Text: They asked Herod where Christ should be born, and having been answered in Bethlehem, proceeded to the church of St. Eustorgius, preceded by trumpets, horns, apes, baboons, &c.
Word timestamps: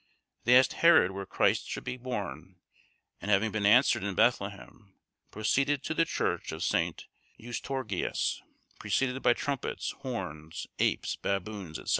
They 0.45 0.57
asked 0.57 0.73
Herod 0.73 1.11
where 1.11 1.27
Christ 1.27 1.67
should 1.67 1.83
be 1.83 1.95
born, 1.95 2.55
and 3.21 3.29
having 3.29 3.51
been 3.51 3.67
answered 3.67 4.03
in 4.03 4.15
Bethlehem, 4.15 4.95
proceeded 5.29 5.83
to 5.83 5.93
the 5.93 6.05
church 6.05 6.51
of 6.51 6.63
St. 6.63 7.05
Eustorgius, 7.37 8.41
preceded 8.79 9.21
by 9.21 9.33
trumpets, 9.33 9.91
horns, 10.01 10.65
apes, 10.79 11.17
baboons, 11.17 11.77
&c. 11.77 11.83